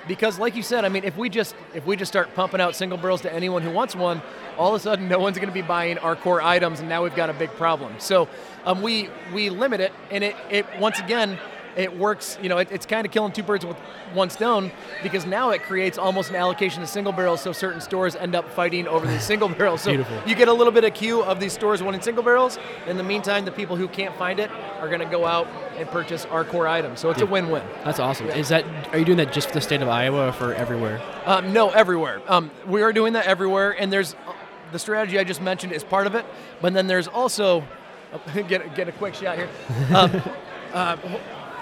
[0.07, 2.75] Because, like you said, I mean, if we just if we just start pumping out
[2.75, 4.21] single barrels to anyone who wants one,
[4.57, 7.03] all of a sudden no one's going to be buying our core items, and now
[7.03, 7.93] we've got a big problem.
[7.99, 8.27] So
[8.65, 11.37] um, we we limit it, and it, it once again
[11.75, 12.37] it works.
[12.41, 13.77] You know, it, it's kind of killing two birds with
[14.13, 14.71] one stone
[15.03, 18.49] because now it creates almost an allocation of single barrels, so certain stores end up
[18.51, 19.81] fighting over these single barrels.
[19.81, 20.21] So Beautiful.
[20.25, 22.57] you get a little bit of queue of these stores wanting single barrels.
[22.87, 25.87] In the meantime, the people who can't find it are going to go out and
[25.89, 26.99] purchase our core items.
[26.99, 27.63] So it's a win-win.
[27.83, 28.27] That's awesome.
[28.29, 31.01] Is that are you doing that just for the state of Iowa or for everywhere?
[31.25, 32.21] Um, no, everywhere.
[32.27, 34.33] Um, we are doing that everywhere, and there's uh,
[34.71, 36.25] the strategy I just mentioned is part of it,
[36.61, 37.63] but then there's also
[38.47, 39.49] get get a quick shot here.
[39.93, 40.21] Um,
[40.73, 40.97] uh,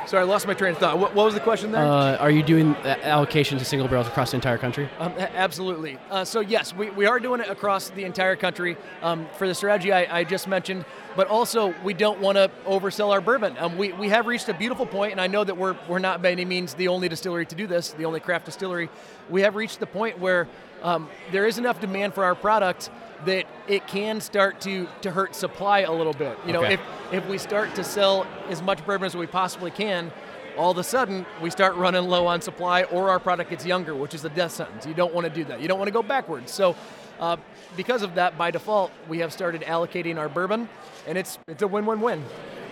[0.08, 0.98] sorry, I lost my train of thought.
[0.98, 1.84] What, what was the question there?
[1.84, 4.90] Uh, are you doing allocations of single barrels across the entire country?
[5.00, 6.00] Um, absolutely.
[6.10, 9.54] Uh, so yes, we, we are doing it across the entire country um, for the
[9.54, 13.56] strategy I, I just mentioned, but also we don't want to oversell our bourbon.
[13.60, 16.22] Um, we, we have reached a beautiful point, and I know that we're, we're not
[16.22, 18.90] by any means the only distillery to do this, the only craft distillery.
[19.30, 20.48] We have reached the point where
[20.84, 22.90] um, there is enough demand for our product
[23.26, 26.38] that it can start to, to hurt supply a little bit.
[26.46, 26.76] You know, Okay.
[26.76, 30.12] if, if we start to sell as much bourbon as we possibly can,
[30.58, 33.96] all of a sudden we start running low on supply or our product gets younger,
[33.96, 34.86] which is a death sentence.
[34.86, 35.62] You don't want to do that.
[35.62, 36.52] You don't want to go backwards.
[36.52, 36.76] So,
[37.20, 37.38] uh,
[37.76, 40.70] because of that, by default, we have started allocating our bourbon,
[41.08, 42.24] and it's it's a win-win-win.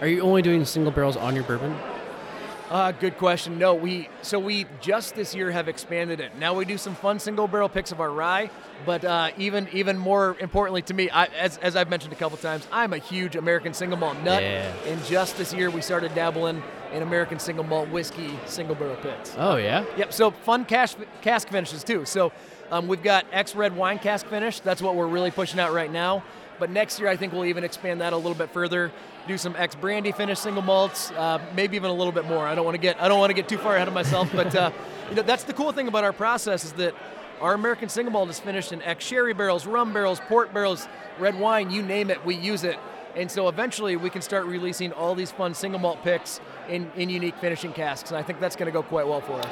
[0.01, 1.75] Are you only doing single barrels on your bourbon?
[2.69, 3.60] Uh, good question.
[3.60, 6.36] No, we so we just this year have expanded it.
[6.39, 8.49] Now we do some fun single barrel picks of our rye,
[8.88, 12.38] but uh, even even more importantly to me, I, as, as I've mentioned a couple
[12.38, 14.41] times, I'm a huge American single malt nut.
[14.41, 14.73] Yeah.
[14.88, 19.36] And just this year we started dabbling in American single malt whiskey single barrel picks.
[19.38, 19.86] Oh yeah.
[19.97, 20.12] Yep.
[20.12, 22.04] So fun cask, cask finishes too.
[22.06, 22.32] So
[22.71, 24.60] um, we've got ex red wine cask finish.
[24.60, 26.23] That's what we're really pushing out right now.
[26.59, 28.91] But next year, I think we'll even expand that a little bit further.
[29.27, 32.47] Do some ex brandy finish single malts, uh, maybe even a little bit more.
[32.47, 34.29] I don't want to get I don't want to get too far ahead of myself,
[34.31, 34.71] but uh,
[35.09, 36.93] you know that's the cool thing about our process is that
[37.41, 40.87] our American single malt is finished in ex sherry barrels, rum barrels, port barrels,
[41.19, 42.77] red wine, you name it, we use it.
[43.15, 47.09] And so eventually we can start releasing all these fun single malt picks in, in
[47.09, 49.47] unique finishing casks, and I think that's going to go quite well for us.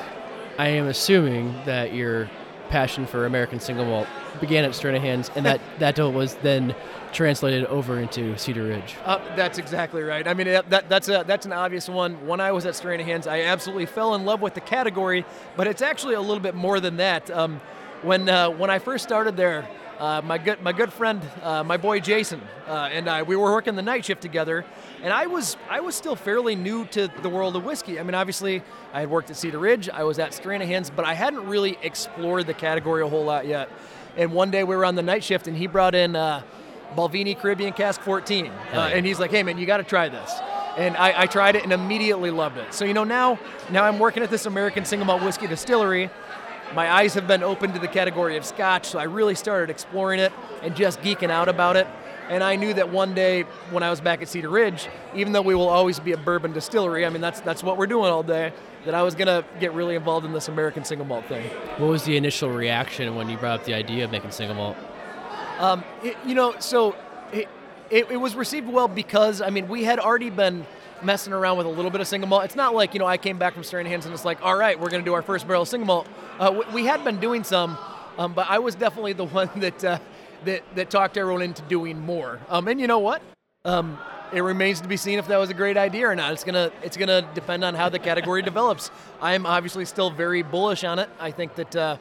[0.60, 2.30] I am assuming that your
[2.70, 4.08] passion for American single malt
[4.40, 6.76] began at Stranahan's, and that that deal was then
[7.12, 8.96] translated over into Cedar Ridge.
[9.06, 10.28] Uh, that's exactly right.
[10.28, 12.28] I mean, that, that, that's a that's an obvious one.
[12.28, 15.82] When I was at Stranahan's, I absolutely fell in love with the category, but it's
[15.82, 17.30] actually a little bit more than that.
[17.30, 17.62] Um,
[18.02, 19.68] when uh, when I first started there,
[20.04, 23.54] uh, my good my good friend, uh, my boy Jason, uh, and I, we were
[23.54, 24.66] working the night shift together,
[25.02, 28.02] and I was I was still fairly new to the world of whiskey.
[28.02, 31.14] I mean, obviously, I had worked at Cedar Ridge, I was at Stranahan's, but I
[31.14, 33.70] hadn't really explored the category a whole lot yet.
[34.18, 36.18] And one day we were on the night shift, and he brought in.
[36.18, 36.44] Uh,
[36.96, 38.46] Balvenie Caribbean Cask 14.
[38.46, 38.86] Uh, yeah.
[38.86, 40.32] and he's like, hey man, you got to try this.
[40.78, 42.72] And I, I tried it and immediately loved it.
[42.72, 43.40] So, you know, now,
[43.72, 46.12] now I'm working at this American single malt whiskey distillery.
[46.76, 50.20] My eyes have been open to the category of scotch, so I really started exploring
[50.20, 50.34] it
[50.64, 51.86] and just geeking out about it.
[52.30, 55.42] And I knew that one day when I was back at Cedar Ridge, even though
[55.42, 58.24] we will always be a bourbon distillery, I mean, that's, that's what we're doing all
[58.24, 58.54] day,
[58.86, 61.48] that I was going to get really involved in this American single malt thing.
[61.78, 64.78] What was the initial reaction when you brought up the idea of making single malt?
[65.60, 66.96] Um, it, you know, so
[67.32, 67.48] it,
[67.92, 70.66] it, it was received well because I mean we had already been
[71.04, 72.46] messing around with a little bit of single malt.
[72.46, 74.80] It's not like you know I came back from Stranahan's and it's like, all right,
[74.80, 76.08] we're going to do our first barrel of single malt.
[76.40, 77.78] Uh, we, we had been doing some,
[78.18, 80.00] um, but I was definitely the one that uh,
[80.46, 82.40] that that talked everyone into doing more.
[82.50, 83.22] Um, and you know what?
[83.66, 83.98] Um,
[84.34, 86.34] it remains to be seen if that was a great idea or not.
[86.34, 88.92] It's gonna it's gonna depend on how the category develops.
[89.22, 91.10] I am obviously still very bullish on it.
[91.20, 91.98] I think that uh,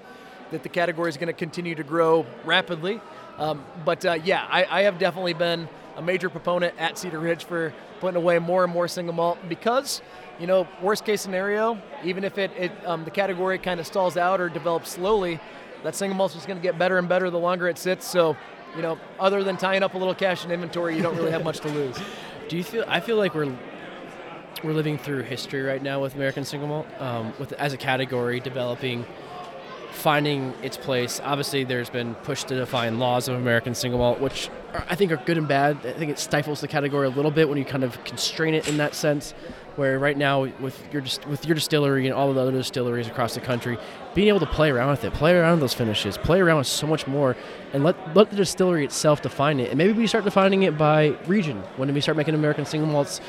[0.52, 3.00] that the category is going to continue to grow rapidly.
[3.38, 7.44] Um, but uh, yeah, I, I have definitely been a major proponent at Cedar Ridge
[7.44, 10.02] for putting away more and more single malt because,
[10.40, 14.16] you know, worst case scenario, even if it, it um, the category kind of stalls
[14.16, 15.38] out or develops slowly,
[15.84, 18.04] that single malt's just going to get better and better the longer it sits.
[18.04, 18.36] So,
[18.74, 21.44] you know, other than tying up a little cash in inventory, you don't really have
[21.44, 21.96] much to lose.
[22.48, 22.84] Do you feel?
[22.88, 23.56] I feel like we're
[24.64, 28.40] we're living through history right now with American single malt, um, with as a category
[28.40, 29.06] developing,
[29.92, 31.20] finding its place.
[31.22, 35.12] Obviously, there's been push to define laws of American single malt, which are, I think
[35.12, 35.78] are good and bad.
[35.85, 38.68] I think it stifles the category a little bit when you kind of constrain it
[38.68, 39.35] in that sense.
[39.76, 43.35] Where right now, with your with your distillery and all of the other distilleries across
[43.35, 43.78] the country,
[44.14, 46.66] being able to play around with it, play around with those finishes, play around with
[46.66, 47.37] so much more,
[47.72, 49.70] and let let the distillery itself define it.
[49.70, 51.62] And maybe we start defining it by region.
[51.76, 53.20] When we start making American single malts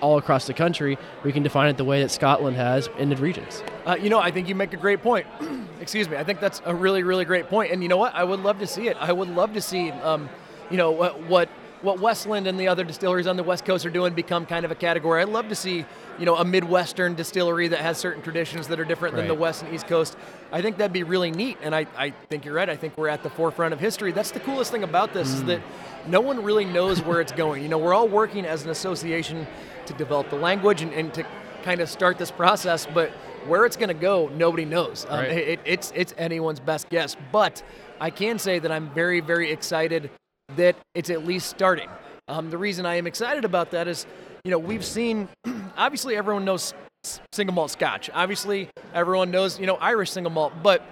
[0.00, 3.16] all across the country, we can define it the way that Scotland has in the
[3.16, 3.62] regions.
[3.84, 5.26] Uh, you know, I think you make a great point.
[5.80, 6.16] Excuse me.
[6.16, 7.72] I think that's a really, really great point.
[7.72, 8.14] And you know what?
[8.14, 8.96] I would love to see it.
[8.98, 10.28] I would love to see, um,
[10.70, 11.48] you know, what, what
[11.82, 14.70] what Westland and the other distilleries on the West Coast are doing become kind of
[14.70, 15.22] a category.
[15.22, 15.84] I'd love to see,
[16.18, 19.62] you know, a Midwestern distillery that has certain traditions that are different than the West
[19.62, 20.16] and East Coast.
[20.52, 21.56] I think that'd be really neat.
[21.62, 22.68] And I, I think you're right.
[22.68, 24.12] I think we're at the forefront of history.
[24.12, 25.60] That's the coolest thing about this is that
[26.06, 27.62] no one really knows where it's going.
[27.62, 29.46] You know, we're all working as an association
[29.86, 31.24] to develop the language and, and to
[31.62, 33.10] kind of start this process, but
[33.46, 35.06] where it's going to go, nobody knows.
[35.08, 35.30] Um, Right.
[35.30, 37.16] it, it's it's anyone's best guess.
[37.32, 37.62] But
[38.00, 40.10] I can say that I'm very very excited
[40.56, 41.88] that it's at least starting.
[42.28, 44.06] Um, the reason I am excited about that is,
[44.44, 45.28] you know, we've seen.
[45.76, 46.74] obviously, everyone knows
[47.32, 48.10] single malt Scotch.
[48.12, 50.52] Obviously, everyone knows you know Irish single malt.
[50.62, 50.82] But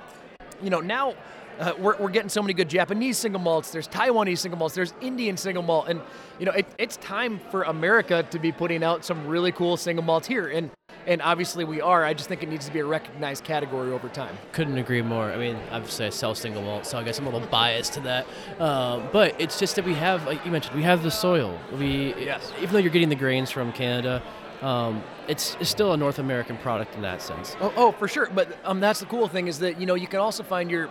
[0.62, 1.14] you know now.
[1.58, 3.72] Uh, we're, we're getting so many good Japanese single malts.
[3.72, 4.76] There's Taiwanese single malts.
[4.76, 6.00] There's Indian single malt, and
[6.38, 10.04] you know it, it's time for America to be putting out some really cool single
[10.04, 10.46] malts here.
[10.46, 10.70] And
[11.08, 12.04] and obviously we are.
[12.04, 14.36] I just think it needs to be a recognized category over time.
[14.52, 15.32] Couldn't agree more.
[15.32, 18.00] I mean, obviously I sell single malt, so I guess I'm a little biased to
[18.00, 18.26] that.
[18.60, 21.58] Um, but it's just that we have, like you mentioned, we have the soil.
[21.78, 22.52] We, Yes.
[22.60, 24.22] even though you're getting the grains from Canada,
[24.60, 27.56] um, it's, it's still a North American product in that sense.
[27.60, 28.28] Oh, oh, for sure.
[28.34, 30.88] But um, that's the cool thing is that you know you can also find your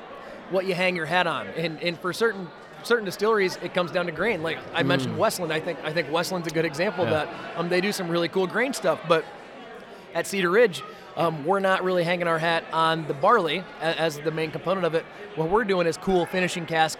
[0.50, 2.48] what you hang your hat on, and and for certain
[2.84, 4.42] certain distilleries it comes down to grain.
[4.42, 7.24] Like I mentioned Westland, I think I think Westland's a good example Yeah.
[7.24, 7.58] of that.
[7.60, 9.26] Um, they do some really cool grain stuff, but
[10.14, 10.84] at Cedar Ridge.
[11.16, 14.86] Um, we're not really hanging our hat on the barley a- as the main component
[14.86, 15.04] of it.
[15.36, 17.00] What we're doing is cool finishing cask,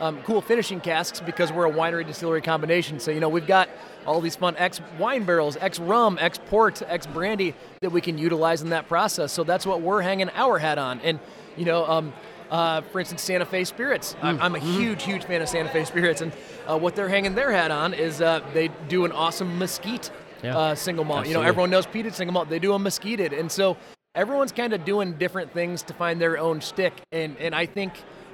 [0.00, 2.98] um, cool finishing casks because we're a winery distillery combination.
[3.00, 3.68] So you know we've got
[4.06, 8.16] all these fun ex wine barrels, ex rum, ex port, ex brandy that we can
[8.16, 9.32] utilize in that process.
[9.32, 11.00] So that's what we're hanging our hat on.
[11.00, 11.18] And
[11.56, 12.12] you know, um,
[12.50, 14.16] uh, for instance, Santa Fe Spirits.
[14.22, 16.32] I'm, I'm a huge, huge fan of Santa Fe Spirits, and
[16.66, 20.10] uh, what they're hanging their hat on is uh, they do an awesome mesquite
[20.42, 20.56] Yeah.
[20.56, 21.26] uh, single malt.
[21.26, 22.48] You know, everyone knows peated single malt.
[22.48, 23.76] They do a mesquited, and so
[24.14, 26.94] everyone's kind of doing different things to find their own stick.
[27.12, 27.92] And and I think,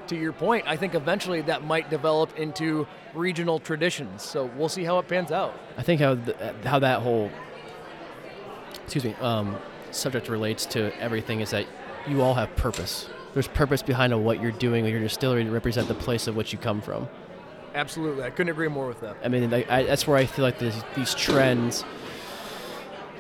[0.08, 4.22] to your point, I think eventually that might develop into regional traditions.
[4.22, 5.54] So we'll see how it pans out.
[5.78, 7.30] I think how th- how that whole
[8.82, 9.56] excuse me um,
[9.90, 11.66] subject relates to everything is that
[12.06, 13.08] you all have purpose.
[13.32, 16.52] There's purpose behind what you're doing with your distillery to represent the place of which
[16.52, 17.08] you come from.
[17.74, 19.16] Absolutely, I couldn't agree more with that.
[19.24, 21.84] I mean, I, I, that's where I feel like these, these trends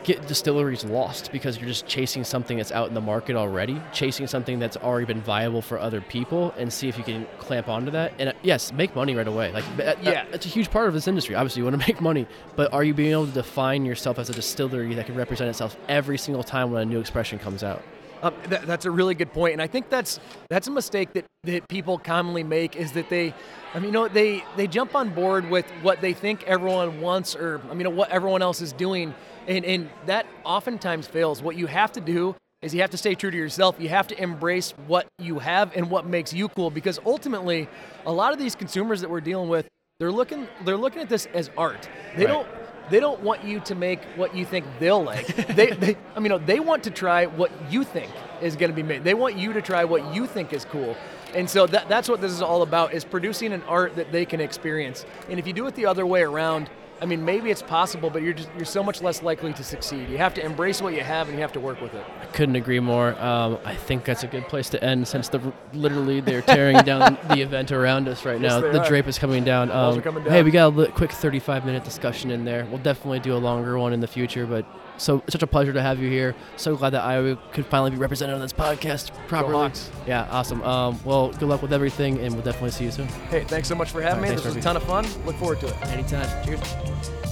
[0.04, 4.26] get distilleries lost because you're just chasing something that's out in the market already, chasing
[4.26, 7.90] something that's already been viable for other people, and see if you can clamp onto
[7.90, 8.12] that.
[8.18, 9.50] And uh, yes, make money right away.
[9.50, 10.26] Like that- Yeah.
[10.30, 11.34] that's a huge part of this industry.
[11.34, 14.28] Obviously, you want to make money, but are you being able to define yourself as
[14.28, 17.82] a distillery that can represent itself every single time when a new expression comes out?
[18.24, 21.26] Um, that, that's a really good point, and I think that's that's a mistake that,
[21.42, 23.34] that people commonly make is that they,
[23.74, 27.36] I mean, you know, they they jump on board with what they think everyone wants,
[27.36, 29.14] or I mean, what everyone else is doing,
[29.46, 31.42] and and that oftentimes fails.
[31.42, 33.76] What you have to do is you have to stay true to yourself.
[33.78, 37.68] You have to embrace what you have and what makes you cool, because ultimately,
[38.06, 39.68] a lot of these consumers that we're dealing with,
[40.00, 41.90] they're looking they're looking at this as art.
[42.16, 42.32] They Right.
[42.32, 42.48] don't
[42.90, 45.26] they don't want you to make what you think they'll like.
[45.54, 48.82] they, they, I mean, they want to try what you think is going to be
[48.82, 49.04] made.
[49.04, 50.96] They want you to try what you think is cool.
[51.34, 54.24] And so that, that's what this is all about: is producing an art that they
[54.24, 55.04] can experience.
[55.28, 56.70] And if you do it the other way around,
[57.04, 60.08] I mean, maybe it's possible, but you're just you're so much less likely to succeed.
[60.08, 62.02] You have to embrace what you have, and you have to work with it.
[62.22, 63.14] I couldn't agree more.
[63.20, 67.18] Um, I think that's a good place to end since the literally they're tearing down
[67.28, 68.54] the event around us right now.
[68.54, 68.88] Yes, they the are.
[68.88, 69.70] drape is coming down.
[69.70, 72.64] Um, coming Hey, we got a quick 35 minute discussion in there.
[72.70, 74.64] We'll definitely do a longer one in the future, but
[74.96, 76.34] so such a pleasure to have you here.
[76.56, 79.72] So glad that Iowa could finally be represented on this podcast properly.
[80.06, 80.62] Yeah, awesome.
[80.62, 83.08] Um, well, good luck with everything, and we'll definitely see you soon.
[83.30, 84.36] Hey, thanks so much for having right, me.
[84.36, 85.06] This was a ton of fun.
[85.24, 85.86] Look forward to it.
[85.86, 86.44] Anytime.
[86.44, 87.23] Cheers.